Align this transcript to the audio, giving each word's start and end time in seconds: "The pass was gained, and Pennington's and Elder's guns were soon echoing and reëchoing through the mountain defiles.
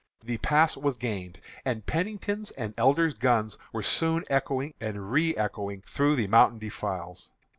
"The 0.21 0.39
pass 0.39 0.75
was 0.75 0.97
gained, 0.97 1.39
and 1.63 1.85
Pennington's 1.85 2.49
and 2.49 2.73
Elder's 2.75 3.13
guns 3.13 3.55
were 3.71 3.83
soon 3.83 4.23
echoing 4.31 4.73
and 4.81 4.95
reëchoing 4.97 5.83
through 5.85 6.15
the 6.15 6.25
mountain 6.25 6.57
defiles. 6.57 7.29